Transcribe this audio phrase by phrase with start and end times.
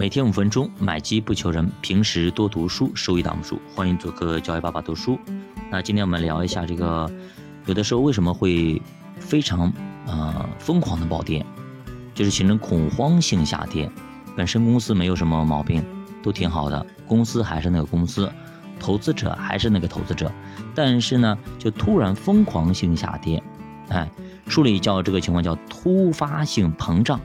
[0.00, 3.60] 每天五分钟，买机不求人，平时多读书，收益挡不住。
[3.74, 5.18] 欢迎做客教育爸爸读书。
[5.70, 7.06] 那今天我们聊一下这个，
[7.66, 8.80] 有的时候为什么会
[9.18, 9.70] 非常
[10.06, 11.44] 呃疯狂的暴跌，
[12.14, 13.90] 就是形成恐慌性下跌。
[14.34, 15.84] 本身公司没有什么毛病，
[16.22, 18.32] 都挺好的，公司还是那个公司，
[18.78, 20.32] 投资者还是那个投资者，
[20.74, 23.42] 但是呢，就突然疯狂性下跌。
[23.90, 24.10] 哎，
[24.48, 27.20] 书里叫这个情况叫突发性膨胀。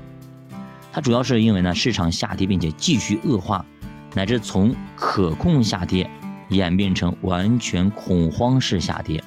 [0.96, 3.65] 它主要是因为呢，市场下跌并且继续恶化，
[4.14, 6.10] 乃至从可控下跌
[6.47, 9.21] 演变成完全恐慌式下跌。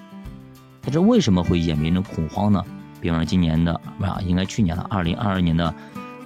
[0.81, 2.65] 它这为什么会演变成恐慌呢？
[3.03, 5.75] 比方说今年的啊，应该去年的二零二二年的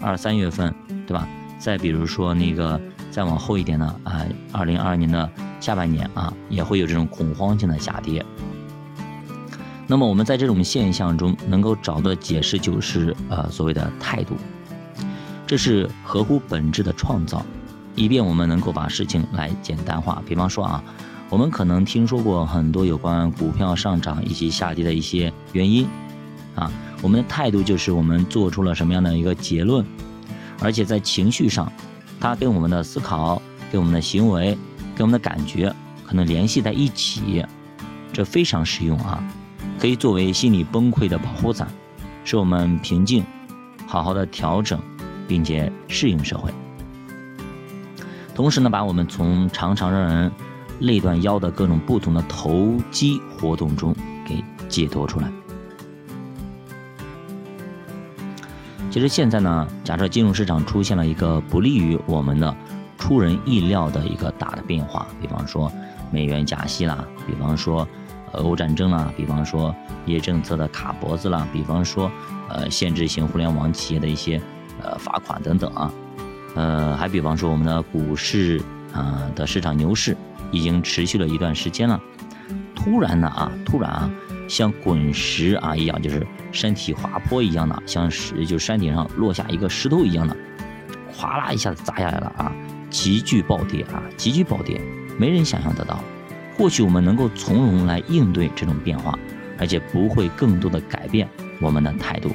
[0.00, 0.72] 二三月份，
[1.08, 1.26] 对吧？
[1.58, 5.28] 再比如说那个再往后一点呢啊，二零二二年的
[5.58, 8.24] 下半年啊，也会有这种恐慌性的下跌。
[9.88, 14.36] 那么我们在这种现象中能够找到解释就是呃所谓的态度。
[15.52, 17.44] 这是合乎本质的创造，
[17.94, 20.22] 以便我们能够把事情来简单化。
[20.26, 20.82] 比方说啊，
[21.28, 25.86] 我们可能听说过很多有关股票上涨以及下跌的一些原因，
[26.54, 26.72] 啊，
[27.02, 29.84] 我们的态度就是我们做出了什么样的一个结论，
[30.58, 31.70] 而且在情绪上，
[32.18, 34.56] 它跟我们的思考、跟我们的行为、
[34.96, 35.70] 跟我们的感觉
[36.06, 37.44] 可能联系在一起，
[38.10, 39.22] 这非常实用啊，
[39.78, 41.68] 可以作为心理崩溃的保护伞，
[42.24, 43.22] 使我们平静，
[43.86, 44.80] 好好的调整。
[45.28, 46.50] 并且适应社会，
[48.34, 50.32] 同时呢，把我们从常常让人
[50.80, 53.94] 累断腰的各种不同的投机活动中
[54.26, 55.30] 给解脱出来。
[58.90, 62.54] 其实现在呢，假设金融市场出现了一个不利于我们的、
[62.98, 65.72] 出人意料的一个大的变化，比方说
[66.10, 67.88] 美元加息啦，比方说
[68.32, 69.74] 俄乌战争啦，比方说
[70.04, 72.10] 一些政策的卡脖子啦，比方说
[72.50, 74.40] 呃限制型互联网企业的一些。
[74.82, 75.92] 呃，罚款等等啊，
[76.54, 78.60] 呃，还比方说我们的股市
[78.92, 80.16] 啊的市场牛市
[80.50, 82.00] 已经持续了一段时间了，
[82.74, 84.10] 突然呢啊，突然啊，
[84.48, 90.36] 像滚石啊一样，就是山体滑坡一样的，像石就山顶上落下一个石头一样的，
[91.12, 92.52] 哗啦一下子砸下来了啊，
[92.90, 94.80] 急剧暴跌啊，急剧暴跌，
[95.18, 95.98] 没人想象得到。
[96.58, 99.18] 或许我们能够从容来应对这种变化，
[99.58, 101.26] 而且不会更多的改变
[101.60, 102.30] 我们的态度。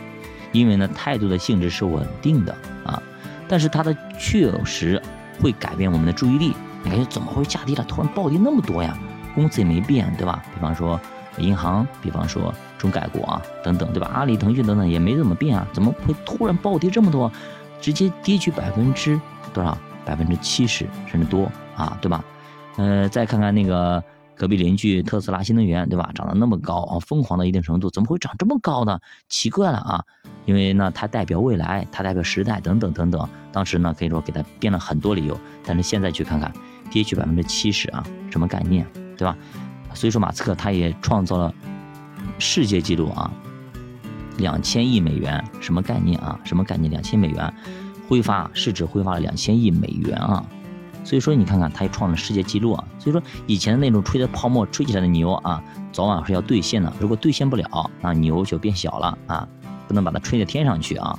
[0.58, 3.02] 因为呢，态度的性质是稳定的啊，
[3.48, 5.02] 但是它的确实
[5.40, 6.54] 会改变我们的注意力。
[6.84, 7.84] 你感觉怎么会下跌了？
[7.88, 8.98] 突然暴跌那么多呀？
[9.36, 10.44] 公司也没变，对吧？
[10.54, 11.00] 比方说
[11.38, 14.10] 银行，比方说中概股啊等等，对吧？
[14.14, 17.32] 阿里、腾讯等等也没怎么变啊，怎么会突然暴跌这么多？
[17.80, 19.20] 直接跌去百分之
[19.54, 19.78] 多少？
[20.06, 22.24] 百分之七十甚至多啊，对吧？
[22.78, 24.04] 呃，再看看那个。
[24.38, 26.12] 隔壁邻居特斯拉新能源，对吧？
[26.14, 29.00] 涨得那么高啊，疯狂到一定程度，怎么会涨这么高呢？
[29.28, 30.04] 奇怪了啊！
[30.46, 33.28] 因为呢，它代表未来，它代表时代，等等等等。
[33.52, 36.54] 当时呢，可以说给它编了很多理由，但是现在去看看，
[36.92, 38.86] 跌去百分之七十啊，什么概念，
[39.18, 39.36] 对吧？
[39.96, 41.52] 所以说，马斯克他也创造了
[42.38, 43.32] 世界纪录啊，
[44.38, 46.40] 两千亿美元，什么概念啊？
[46.44, 46.92] 什么概念？
[46.92, 47.54] 两千美元
[48.08, 50.46] 挥发市值挥发了两千亿美元啊！
[51.08, 52.84] 所以说，你看看，它也创了世界纪录啊！
[53.00, 55.64] 所以说，以前的那种吹的泡沫、吹起来的牛啊，
[55.94, 56.94] 早晚是要兑现的。
[57.00, 59.48] 如果兑现不了，那牛就变小了啊，
[59.88, 61.18] 不能把它吹到天上去啊。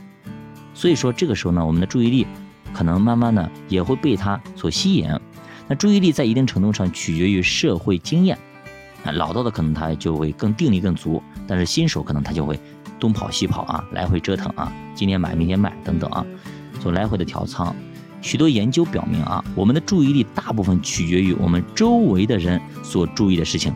[0.74, 2.26] 所以说，这个时候呢，我们的注意力
[2.74, 5.08] 可能慢慢的也会被它所吸引。
[5.66, 8.36] 那注意力在一定程度上取决于社会经验，
[9.04, 12.60] 啊，老道的可能他就会更定力更足，但是新手可能他就会
[13.00, 16.26] 东跑西跑啊，来回折腾啊，今天买明天卖等等啊，
[16.84, 17.74] 就来回的调仓。
[18.20, 23.74] 许多研究表明啊，我们的注意力大部分取决于我们周围的人所注意的事情。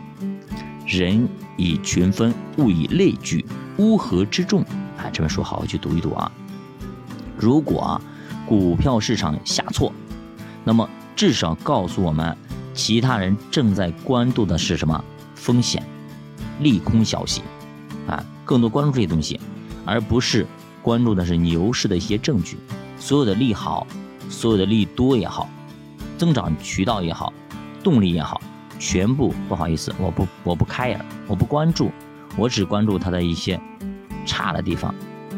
[0.85, 1.27] 人
[1.57, 3.45] 以群分，物以类聚，
[3.77, 4.61] 乌合之众。
[4.97, 6.31] 啊，这本书好好去读一读啊。
[7.37, 8.01] 如果啊，
[8.45, 9.91] 股票市场下挫，
[10.63, 12.37] 那么至少告诉我们，
[12.73, 15.03] 其他人正在关注的是什么
[15.35, 15.81] 风险、
[16.59, 17.41] 利空消息
[18.07, 19.39] 啊，更多关注这些东西，
[19.85, 20.45] 而不是
[20.81, 22.57] 关注的是牛市的一些证据。
[22.99, 23.87] 所有的利好。
[24.33, 25.47] 所有的利多也好，
[26.17, 27.31] 增长渠道也好，
[27.83, 28.41] 动力也好，
[28.79, 31.91] 全部不好意思，我不我不开呀，我不关注，
[32.35, 33.59] 我只关注它的一些
[34.25, 34.93] 差的地方，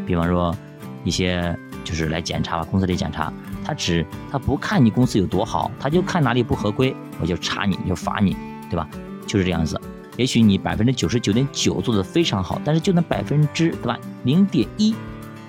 [0.07, 0.55] 比方说
[1.03, 3.31] 一些就是来检查吧，公司里检查，
[3.65, 8.35] 他只他不看你公司有多好，他就看哪里不合规，我就查你，就罚你，
[8.69, 8.87] 对吧？
[9.27, 9.79] 就是这样子。
[10.17, 14.95] 也许你百分之九十九点九做的非常好，但是就那百分之对吧零点一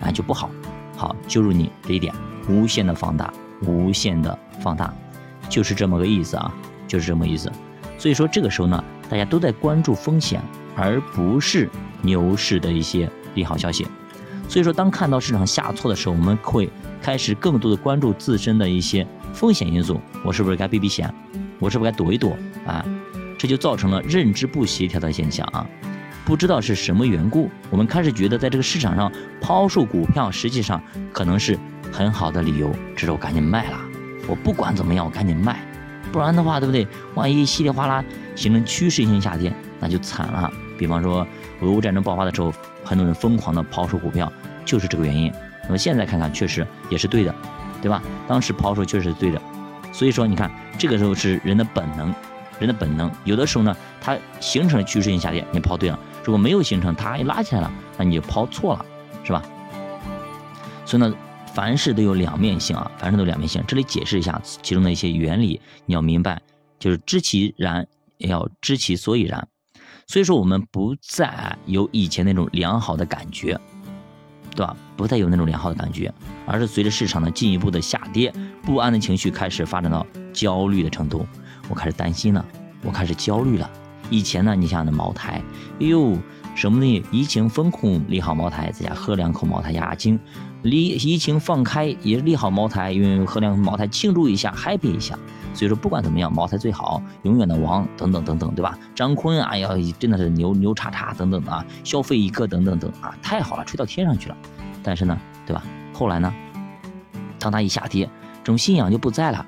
[0.02, 0.50] 啊就不好，
[0.96, 2.12] 好揪住你这一点。
[2.48, 3.32] 无限的放大，
[3.62, 4.92] 无限的放大，
[5.48, 6.52] 就是这么个意思啊，
[6.86, 7.50] 就是这么意思。
[7.98, 10.40] 所以说这个时候呢，大家都在关注风险，
[10.74, 11.68] 而不是
[12.02, 13.86] 牛市的一些利好消息。
[14.48, 16.70] 所以说，当看到市场下挫的时候，我们会
[17.02, 21.12] 开始更多的关注自身的一些风险因素，我是不是该避避险？
[21.58, 22.84] 我是不是该躲一躲啊？
[23.38, 25.66] 这就造成了认知不协调的现象啊！
[26.24, 29.10] 不知道是什么缘故，我们开始觉得在这个市场上
[29.40, 30.80] 抛售股票，实际上
[31.12, 31.58] 可能是
[31.96, 32.70] 很好的理由。
[32.94, 33.78] 这时候赶紧卖了，
[34.28, 35.58] 我不管怎么样，我赶紧卖，
[36.12, 36.86] 不然的话，对不对？
[37.14, 38.04] 万一稀里哗啦
[38.34, 39.50] 形成趋势性下跌，
[39.80, 40.52] 那就惨了。
[40.78, 41.26] 比方说，
[41.62, 42.52] 俄乌战争爆发的时候，
[42.84, 44.30] 很多人疯狂的抛售股票，
[44.66, 45.32] 就是这个原因。
[45.64, 47.34] 那么现在看看，确实也是对的，
[47.80, 48.02] 对吧？
[48.28, 49.40] 当时抛售确实是对的。
[49.90, 52.14] 所以说，你看这个时候是人的本能。
[52.58, 58.86] 人的本能，有的时候呢，它形成了趋势性下跌，你抛对了；如果没有形成，它一拉起来了，那你就抛错了，
[59.22, 59.42] 是吧？
[60.86, 61.12] 所以呢，
[61.56, 63.64] 凡事都有两面性啊，凡事都有两面性。
[63.66, 66.38] 这里解释一下其中的一些原理，你要明白，
[66.78, 67.88] 就是知其然，
[68.18, 69.48] 也要知其所以然。
[70.06, 73.58] 所以说，我们不再有以前那种良好的感觉，
[74.54, 74.76] 对吧？
[74.98, 76.12] 不再有那种良好的感觉，
[76.44, 78.30] 而是随着市场的进一步的下跌，
[78.62, 81.26] 不安的情绪开始发展到焦虑的程度。
[81.70, 82.44] 我开始担心了，
[82.82, 83.70] 我开始焦虑了。
[84.10, 85.42] 以前呢，你像那茅台，
[85.80, 86.18] 哎呦，
[86.56, 87.04] 什么呢？
[87.12, 90.18] 疫情封控利好茅台，在家喝两口茅台压压惊；
[90.62, 95.18] 离疫情放开也利好茅台，因为喝两口茅台庆祝一下，happy 一下。
[95.52, 98.76] 所以说，不管怎么样，茅台最好，永远的王，等等等等，对吧？
[98.96, 99.68] 张坤，哎呀，
[99.98, 104.36] 真的是牛牛叉叉，等等啊，消费一个，等等等啊，太好了，吹到天上去了。
[104.82, 105.62] 但是呢，对吧？
[105.92, 106.32] 后来呢，
[107.38, 108.08] 当他一下跌，
[108.42, 109.44] 这种信仰就不在了，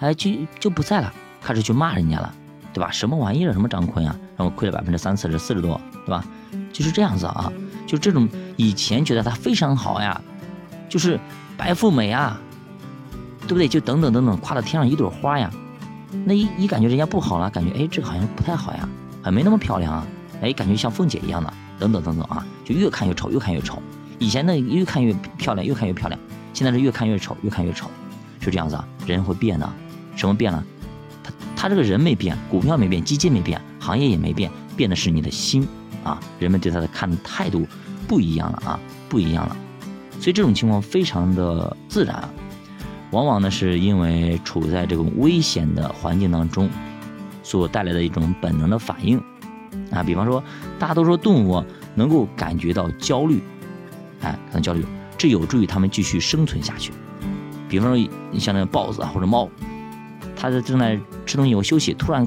[0.00, 1.14] 哎，就就不在了。
[1.40, 2.34] 开始去骂人家了，
[2.72, 2.90] 对吧？
[2.90, 3.52] 什么玩意儿？
[3.52, 4.16] 什么张坤啊？
[4.36, 6.24] 然后亏了百分之三四十、四十多，对吧？
[6.72, 7.52] 就是这样子啊，
[7.86, 10.20] 就这种以前觉得她非常好呀，
[10.88, 11.18] 就是
[11.56, 12.38] 白富美啊，
[13.42, 13.66] 对不对？
[13.68, 15.50] 就等等等等，夸到天上一朵花呀。
[16.24, 18.88] 那一一感觉人家不好了，感觉哎，这个好像不太好呀，
[19.22, 20.06] 还没那么漂亮啊，
[20.40, 23.82] 哎，感觉像凤姐一样的，等等等等啊，就越看越丑，越看越丑。
[24.18, 26.20] 以前呢，越看越漂亮，越看越漂亮，
[26.52, 27.90] 现在是越看越丑，越看越丑，
[28.40, 28.86] 是这样子啊。
[29.06, 29.68] 人会变的，
[30.14, 30.64] 什么变了？
[31.56, 35.66] 他这个人没变，股票没变，基金没变，行业也没变，变的是你的心
[36.04, 36.20] 啊！
[36.38, 37.66] 人们对他的看的态度
[38.06, 38.78] 不一样了啊，
[39.08, 39.56] 不一样了。
[40.20, 42.22] 所以这种情况非常的自然，
[43.10, 46.70] 往往呢是因为处在这种危险的环境当中
[47.42, 49.18] 所带来的一种本能的反应
[49.90, 50.02] 啊。
[50.02, 50.42] 比方说，
[50.78, 51.64] 大多数动物
[51.94, 53.42] 能够感觉到焦虑，
[54.20, 54.84] 哎，可能焦虑，
[55.18, 56.92] 这有助于它们继续生存下去。
[57.68, 59.48] 比方说，你像那个豹子啊或者猫。
[60.36, 62.26] 它在正在吃东西，或休息，突然，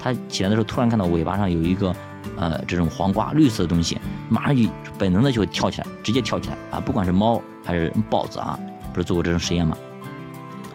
[0.00, 1.92] 它起来的时候，突然看到尾巴上有一个，
[2.36, 3.98] 呃，这种黄瓜绿色的东西，
[4.28, 4.68] 马上就
[4.98, 6.80] 本能的就会跳起来，直接跳起来啊！
[6.80, 8.58] 不管是猫还是豹子啊，
[8.92, 9.76] 不是做过这种实验吗？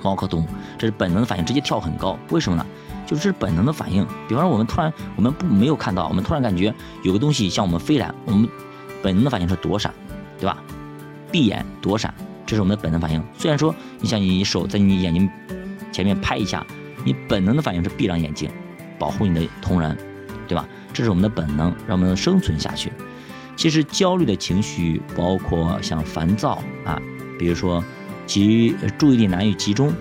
[0.01, 0.47] 猫科动物，
[0.77, 2.65] 这是本能的反应，直接跳很高，为什么呢？
[3.05, 4.05] 就是本能的反应。
[4.27, 6.73] 比方说，我们突然我们不没有看到，我们突然感觉
[7.03, 8.47] 有个东西向我们飞来，我们
[9.03, 9.93] 本能的反应是躲闪，
[10.39, 10.57] 对吧？
[11.31, 12.13] 闭眼躲闪，
[12.45, 13.23] 这是我们的本能反应。
[13.37, 15.29] 虽然说你像你手在你眼睛
[15.91, 16.65] 前面拍一下。
[17.03, 18.47] 你本能的反应是闭上眼睛，
[18.99, 19.97] 保护你的同仁，
[20.47, 20.67] 对吧？
[20.93, 22.91] 这是我们的本能，让我们生存下去。
[23.55, 26.99] 其实焦虑的情绪包括像烦躁啊，
[27.37, 27.83] 比如说
[28.25, 29.93] 集注意力难以集中，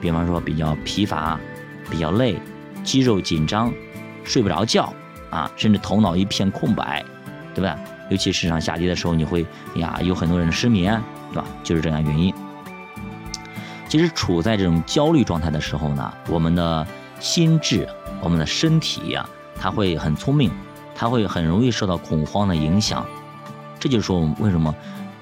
[0.00, 1.38] 比方说比较疲乏、
[1.90, 2.40] 比较累、
[2.84, 3.72] 肌肉紧张、
[4.24, 4.92] 睡不着觉
[5.30, 7.04] 啊，甚至头脑一片空白，
[7.54, 7.76] 对吧？
[8.10, 11.02] 尤其市场下跌的时候，你会呀，有很多人失眠，
[11.32, 11.44] 对吧？
[11.64, 12.32] 就是这样原因。
[13.88, 16.86] 其实处在这种焦虑状态的时候呢，我们的
[17.18, 17.88] 心智、
[18.20, 19.28] 我们的身体呀，
[19.60, 20.50] 他会很聪明，
[20.94, 23.04] 他会很容易受到恐慌的影响。
[23.80, 24.74] 这就是说，我们为什么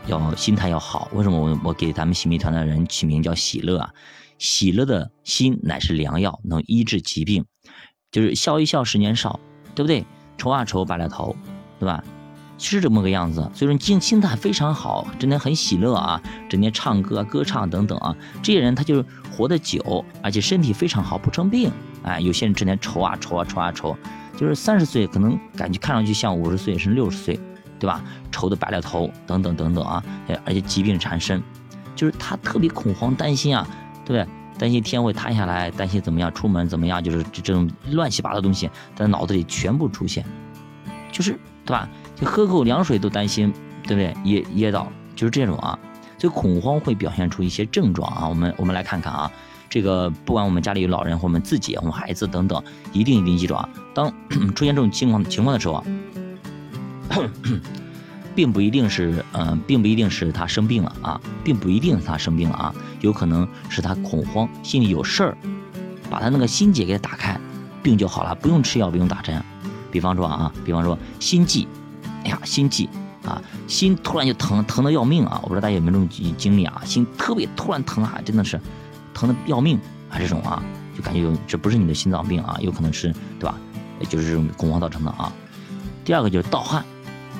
[0.07, 1.09] 要心态要好？
[1.13, 3.91] 为什么我我给咱们喜迷团的人起名叫喜乐啊？
[4.39, 7.45] 喜乐的心乃是良药，能医治疾病。
[8.13, 9.41] 就是笑一笑，十年少，
[9.75, 10.07] 对不对？
[10.39, 11.35] 愁啊愁，白了头，
[11.79, 12.03] 对吧？
[12.59, 21.71] 是这么个样子，所以说你心态非常好，整天很喜乐啊，整天唱歌、歌唱等等啊，这些人他就是活得久，而且身体非常好，不生病。
[22.03, 23.95] 哎，有些人整天愁啊愁啊愁啊愁，
[24.37, 27.41] 就是三十岁可能感觉看上去像五十岁甚至六十岁，
[27.79, 28.03] 对吧？
[28.31, 30.03] 愁得白了头等等等等啊，
[30.45, 31.43] 而且疾病缠身，
[31.95, 33.67] 就是他特别恐慌担心啊，
[34.05, 34.33] 对不对？
[34.59, 40.25] 担心天会塌下来，担心怎么样出门怎么样，就是这种乱七八糟的东西在脑子里全部出现，
[41.13, 41.33] 就是
[41.65, 41.89] 对吧？
[42.15, 43.53] 就喝口凉水都担心，
[43.83, 44.15] 对不对？
[44.25, 45.79] 噎噎到，就是这种啊。
[46.19, 48.27] 所以恐慌会表现出一些症状啊。
[48.27, 49.31] 我们我们来看看啊，
[49.69, 53.69] 这个不管我们家里有老人或我们自己、我们孩子等等，一定一定记住啊。
[53.95, 54.13] 当
[54.55, 55.85] 出现这种情况情况的时候啊，
[58.35, 65.37] 并不一定是嗯，并不一定是他生病了啊，并不一定是他生病了啊，有可能是他恐慌，心里有事儿，
[66.11, 67.39] 把他那个心结给他打开，
[67.83, 69.43] 病就好了，不用吃药，不用打针。
[69.91, 71.67] 比方说啊，比方说心悸。
[72.25, 72.89] 哎呀，心悸，
[73.25, 75.39] 啊，心突然就疼，疼的要命啊！
[75.45, 78.61] 我不知道大家有没有这种经历啊，心特别突然疼啊，真的是
[79.17, 79.79] 疼的要命
[80.11, 80.63] 啊，这种啊，
[80.95, 83.59] 就感觉有这不是你的心脏病啊，有可能是对吧？
[84.09, 85.33] 就是这种恐慌造成的啊。
[86.05, 86.85] 第二个就是盗汗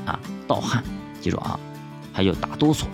[0.07, 0.19] 啊，
[0.49, 0.83] 盗汗，
[1.21, 1.61] 记住啊，
[2.13, 2.85] 还有打哆嗦，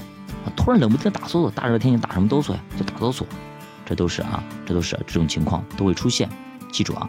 [0.57, 2.61] 突然冷不丁打哆嗦，大热天你打什么哆嗦呀？
[2.77, 3.25] 就打哆嗦，
[3.87, 6.29] 这都是啊，这都是这种情况都会出现，
[6.73, 7.09] 记住啊。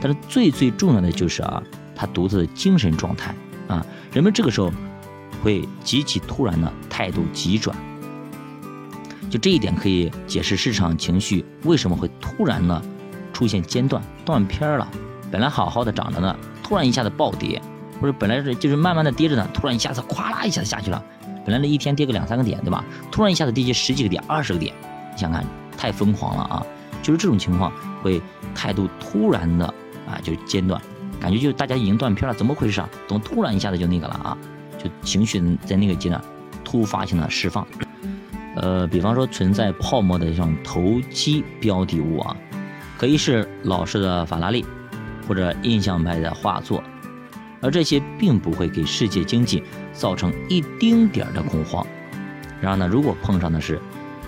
[0.00, 1.62] 但是最最重要的就是啊，
[1.96, 3.34] 他独特的精神状态
[3.66, 4.70] 啊，人们这个时候。
[5.42, 7.76] 会极其突然的态度急转，
[9.34, 12.80] 就这一点可以解释市场情绪为什么会突然呢
[13.32, 14.88] 出现间断断片了。
[15.28, 17.60] 本来好好的涨着呢，突然一下子暴跌，
[18.00, 21.04] 或者本来是就是慢慢的跌着呢，突然一下子咵啦一下子下去了。
[21.44, 22.84] 本来那一天跌个两三个点，对吧？
[23.10, 24.72] 突然一下子跌去十几个点、二十个点，
[25.12, 25.44] 你想看
[25.76, 26.64] 太疯狂了啊！
[27.02, 27.72] 就是这种情况
[28.04, 28.22] 会
[28.54, 29.66] 态度突然的
[30.06, 30.80] 啊就间断，
[31.18, 32.88] 感觉就是大家已经断片了，怎么回事啊？
[33.08, 34.38] 怎么突然一下子就那个了啊？
[34.78, 36.22] 就情绪在那个阶段
[36.62, 37.66] 突发性的释放，
[38.56, 42.36] 呃，比方说存在泡沫的这种投机标的物啊，
[42.96, 44.64] 可以是老式的法拉利
[45.26, 46.82] 或者印象派的画作，
[47.60, 51.86] 而这些并不会给世界经济造成一丁点儿的恐慌。
[52.60, 53.80] 然而呢，如果碰上的是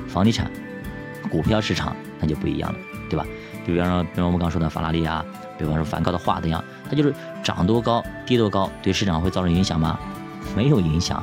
[0.08, 0.50] 房地产、
[1.30, 2.78] 股票市场，那就不一样了，
[3.08, 3.24] 对吧？
[3.64, 5.24] 比方说，比方我们刚说的法拉利啊，
[5.58, 9.98] 比方说梵高的画一样，它就是涨多高跌多高，对市场会造成影响吗？
[10.56, 11.22] 没有影响，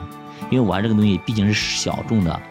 [0.49, 2.41] 因为玩这个东西毕竟是小众的，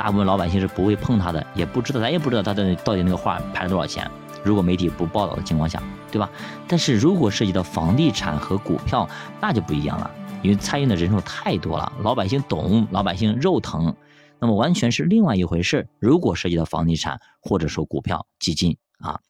[0.00, 4.10] 大部分老百姓是不会碰它的，也不知道，咱也不知道它的到底那个画拍了多少钱。
[4.42, 6.30] 如果媒体不报道的情况下，对吧？
[6.66, 9.06] 但是如果涉及到房地产和股票，
[9.42, 10.10] 那就不一样了，
[10.42, 13.94] 因为参与的人数太多了，老百姓懂，老百姓肉疼，
[14.38, 15.86] 那么完全是另外一回事。
[15.98, 19.20] 如果涉及到房地产或者说股票基金啊，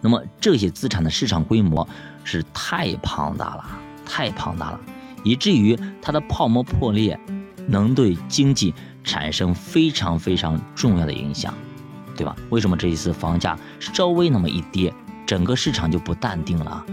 [0.00, 1.86] 那么这些资产的市场规模
[2.24, 3.66] 是太庞大了，
[4.06, 4.80] 太庞大了。
[5.22, 7.20] 以至于它的泡沫破裂，
[7.66, 8.72] 能对经济
[9.08, 11.54] 产生非常非常重要的影响，
[12.14, 12.36] 对吧？
[12.50, 14.92] 为什么这一次房价稍微那么一跌，
[15.26, 16.84] 整个市场就不淡定了？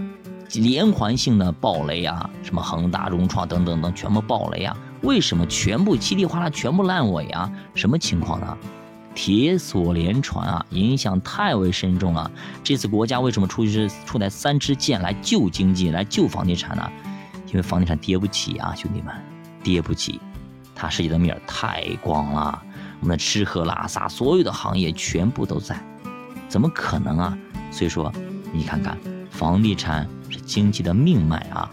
[0.53, 4.77] 连环性的暴雷啊，什么恒大、融创等等等，全部暴雷啊？
[5.01, 7.51] 为什么全部稀里哗啦全部烂尾啊？
[7.73, 8.57] 什么情况呢？
[9.13, 12.31] 铁锁连船啊，影响太为深重了。
[12.63, 16.89] 这次国家为什么出是出来三支箭来救经济，来救房地产呢？
[17.47, 19.13] 因为房地产跌不起啊，兄弟们，
[19.63, 20.19] 跌不起，
[20.75, 22.61] 它涉及的面太广了。
[22.99, 25.79] 我们的吃喝拉撒所有的行业全部都在，
[26.47, 27.37] 怎么可能啊？
[27.71, 28.11] 所以说，
[28.51, 28.97] 你看看，
[29.31, 31.69] 房地产是经济的命脉啊，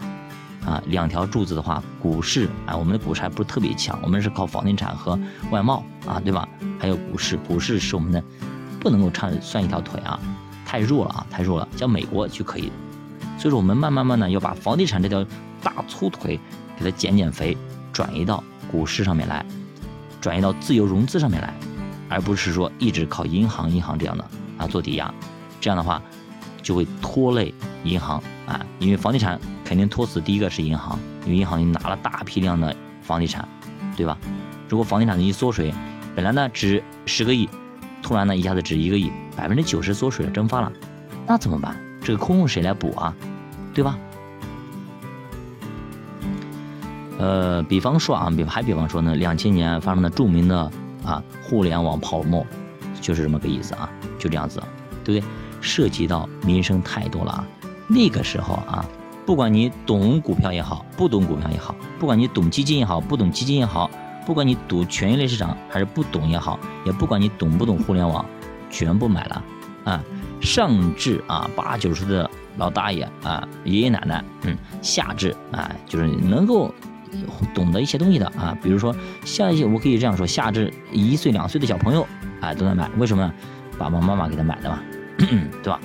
[0.65, 5.19] 啊，两条柱子的话，股市啊，我们的股市还不是特别强，我们是靠房地产和
[5.51, 6.47] 外贸啊，对吧？
[6.79, 8.23] 还有股市，股市是我们的
[8.79, 10.19] 不能够唱算一条腿啊，
[10.65, 12.71] 太弱了啊，太弱了，像美国就可以。
[13.37, 15.25] 所以说，我们慢慢慢的要把房地产这条。
[15.63, 16.37] 大粗腿
[16.77, 17.57] 给它减减肥，
[17.93, 19.45] 转移到股市上面来，
[20.19, 21.53] 转移到自由融资上面来，
[22.09, 24.25] 而不是说一直靠银行、银行这样的
[24.57, 25.13] 啊做抵押，
[25.61, 26.01] 这样的话
[26.61, 33.47] 就会拖累银行啊，因为房地产肯定拖死第一个是银行，因为银行已经拿了大批量的房地产，
[33.95, 34.17] 对吧？
[34.67, 35.71] 如果房地产一缩水，
[36.15, 37.47] 本来呢值十个亿，
[38.01, 40.71] 突然呢一下子值一个亿，百分之九十缩水了蒸发了，
[41.27, 41.75] 那怎么办？
[42.03, 43.13] 这个空谁来补啊？
[43.73, 43.97] 对吧？
[47.19, 50.71] 呃，比方说啊，比还比方说呢，两千年发生的著名的
[51.05, 52.45] 啊互联网泡沫，
[52.99, 54.61] 就是这么个意思啊，就这样子，
[55.03, 55.29] 对不对？
[55.61, 57.47] 涉及到民生太多了啊。
[57.87, 58.83] 那个时候啊，
[59.25, 63.89] 不管你懂股票也好，不懂股票也好，不管你懂基金也好，不懂基金也好，
[64.25, 68.25] 不管你赌权益类市场还是不懂也好，也不管你懂不懂互联网，
[68.69, 69.43] 全部买了
[69.83, 70.03] 啊。
[70.41, 76.73] 上至啊八九十的老大爷啊爷爷奶奶，嗯，下至啊就是能够。
[77.53, 82.07] 懂得一些东西的啊，比如说像一些，我可以这样说，下至一岁两岁的小朋友，
[82.41, 83.33] 哎，都在买，为什么呢？
[83.77, 84.79] 爸爸妈妈给他买的嘛，
[85.17, 85.79] 对吧？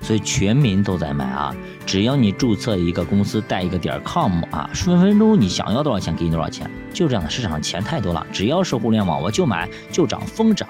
[0.00, 1.54] 所以全民都在买啊，
[1.86, 10.68] 只要你注册一个公司，带一个点 com 啊，分分钟你想要多少钱给你多少钱，就这样的市场上钱太多了，只要是互联网我就买就涨疯涨，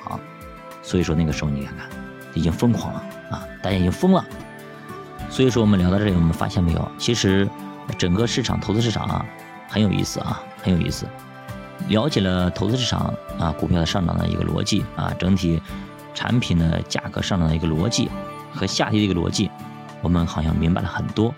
[0.82, 1.88] 所以说那个时候你看看，
[2.34, 4.24] 已经疯狂了啊，大家已经疯了。
[5.30, 7.48] 所以说我们聊到这里，我们发现没有，其实。
[7.98, 9.26] 整个市场投资市场啊，
[9.68, 11.06] 很有意思啊，很有意思。
[11.88, 15.60] 了解了投资市场啊，股票的上涨的一个逻辑啊，整体
[16.14, 18.08] 产品的价格上涨的一个逻辑
[18.52, 19.50] 和下跌的一个逻辑，
[20.00, 21.34] 我们好像明白了很多。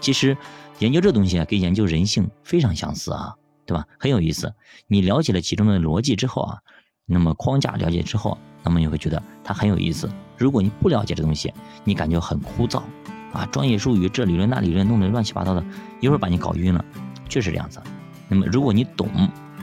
[0.00, 0.36] 其实
[0.78, 3.34] 研究这东西啊，跟研究人性非常相似啊，
[3.66, 3.84] 对吧？
[3.98, 4.54] 很有意思。
[4.86, 6.58] 你了解了其中的逻辑之后啊，
[7.04, 10.08] 那么框架了解之后，那么你会觉得它很有意思。
[10.36, 11.52] 如果你不了解这东西，
[11.82, 12.82] 你感觉很枯燥。
[13.32, 15.64] 啊，专业术语这理论那理论弄得乱七八糟的，
[16.00, 16.84] 一会儿把你搞晕了。
[17.28, 17.80] 确实这样子。
[18.28, 19.08] 那么如果你懂，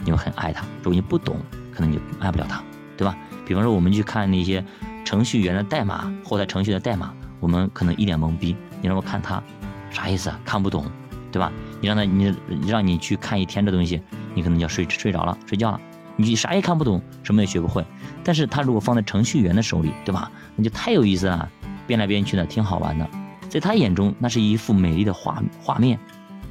[0.04, 1.38] 你会很爱他；如果你不懂，
[1.74, 2.64] 可能你就爱不了他，
[2.96, 3.16] 对吧？
[3.46, 4.64] 比方说我们去看那些
[5.04, 8.56] 程序员的代码，后台程序的代码，我们可能一脸懵逼。
[8.82, 9.42] 你让我看他，
[9.90, 10.40] 啥意思啊？
[10.46, 10.86] 看不懂，
[11.32, 11.52] 对吧？
[11.82, 12.36] 你让他，你
[12.68, 14.02] 让你去看一天这东西，
[14.34, 15.80] 你可能就要睡睡着了，睡觉了。
[16.18, 17.86] 你啥也看不懂，什么也学不会。
[18.24, 20.32] 但是他如果放在程序员的手里，对吧？
[20.56, 21.50] 那就太有意思了，
[21.86, 23.08] 变来变去的，挺好玩的。
[23.56, 25.98] 在他眼中，那是一幅美丽的画画面，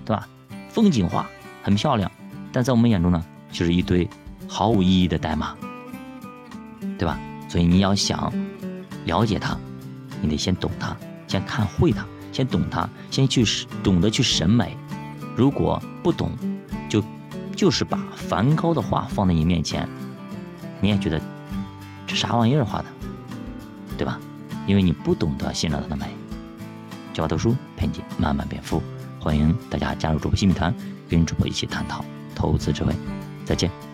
[0.07, 0.27] 对吧？
[0.71, 1.29] 风景画
[1.63, 2.11] 很漂亮，
[2.51, 4.09] 但在我们眼中呢，就是一堆
[4.49, 5.55] 毫无意义的代码，
[6.99, 7.21] 对吧？
[7.47, 8.33] 所以你要想
[9.05, 9.55] 了解他，
[10.23, 10.97] 你得先懂他，
[11.29, 13.45] 先看会他，先懂他，先去
[13.83, 14.75] 懂得去审美。
[15.37, 16.31] 如果不懂，
[16.89, 17.05] 就。
[17.55, 19.89] 就是把梵高的画放在你面前，
[20.81, 21.21] 你也觉得
[22.05, 22.87] 这啥玩意儿画的，
[23.97, 24.19] 对吧？
[24.67, 26.07] 因为你不懂得欣赏它的美。
[27.15, 28.83] 教我读书陪你慢慢变富，
[29.21, 30.75] 欢迎大家加入主播新米团，
[31.09, 32.05] 跟主播一起探讨
[32.35, 32.93] 投资智慧。
[33.45, 33.94] 再见。